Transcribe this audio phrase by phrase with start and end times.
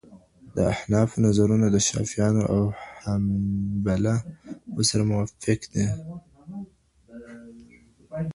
[0.55, 4.15] د احنافو نظرونه د شافعيانو او حنابله
[4.73, 5.85] وو سره موافق دي.